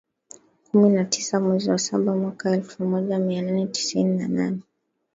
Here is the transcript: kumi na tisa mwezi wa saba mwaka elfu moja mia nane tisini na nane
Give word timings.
kumi 0.71 0.89
na 0.89 1.05
tisa 1.05 1.39
mwezi 1.39 1.69
wa 1.69 1.77
saba 1.79 2.15
mwaka 2.15 2.51
elfu 2.51 2.85
moja 2.85 3.19
mia 3.19 3.41
nane 3.41 3.67
tisini 3.67 4.17
na 4.17 4.27
nane 4.27 4.61